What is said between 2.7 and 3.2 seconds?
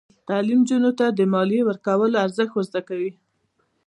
کوي.